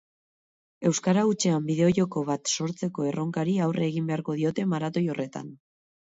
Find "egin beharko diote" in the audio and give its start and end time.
3.89-4.65